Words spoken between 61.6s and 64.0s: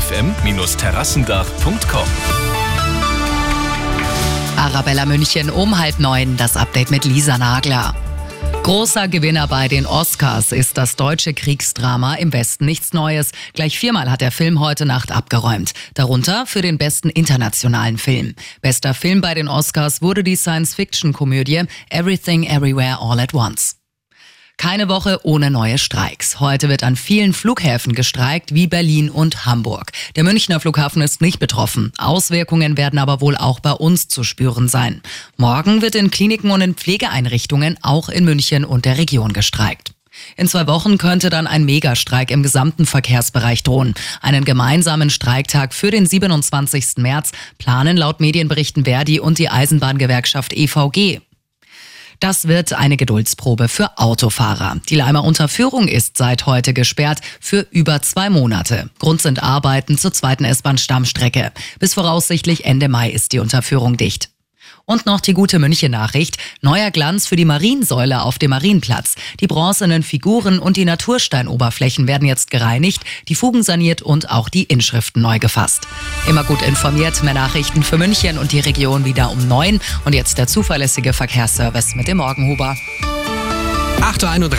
Bis voraussichtlich Ende Mai ist die Unterführung